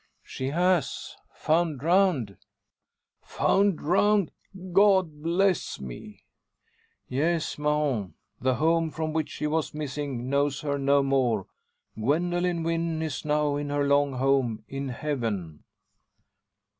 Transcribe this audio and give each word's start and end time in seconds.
"She 0.23 0.47
has 0.47 1.15
found 1.35 1.79
drowned!" 1.79 2.37
"Found 3.21 3.77
drowned! 3.77 4.31
God 4.73 5.21
bless 5.21 5.79
me!" 5.79 6.23
"Yes, 7.07 7.59
Mahon. 7.59 8.15
The 8.39 8.55
home 8.55 8.89
from 8.89 9.13
which 9.13 9.29
she 9.29 9.45
was 9.45 9.75
missing 9.75 10.27
knows 10.27 10.61
her 10.61 10.79
no 10.79 11.03
more. 11.03 11.45
Gwendoline 11.95 12.63
Wynn 12.63 12.99
is 13.03 13.23
now 13.23 13.57
in 13.57 13.69
her 13.69 13.85
long 13.87 14.13
home 14.13 14.63
in 14.67 14.89
Heaven!" 14.89 15.65